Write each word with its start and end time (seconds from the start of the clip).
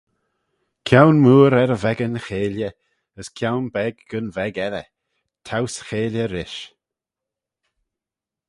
"Kione 0.87 1.21
mooar 1.23 1.53
er 1.61 1.73
y 1.75 1.79
veggan 1.83 2.15
cheilley, 2.25 2.75
as 3.19 3.27
kione 3.37 3.69
beg 3.75 3.95
gyn 4.09 4.29
veg 4.35 4.55
edyr; 4.67 4.87
towse 5.47 5.81
cheilley 5.89 6.27
rish" 6.33 6.59